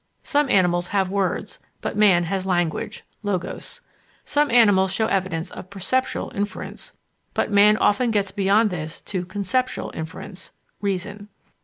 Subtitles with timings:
[0.23, 3.81] Some animals have words, but man has language (Logos).
[4.25, 6.93] Some animals show evidence of perceptual inference,
[7.35, 11.27] but man often gets beyond this to conceptual inference (Reason).